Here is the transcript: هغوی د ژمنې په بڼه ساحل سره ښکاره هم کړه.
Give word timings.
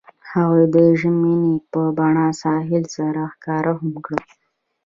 هغوی 0.31 0.65
د 0.75 0.77
ژمنې 0.99 1.53
په 1.71 1.81
بڼه 1.97 2.25
ساحل 2.41 2.83
سره 2.97 3.21
ښکاره 3.33 3.73
هم 3.81 3.93
کړه. 4.05 4.23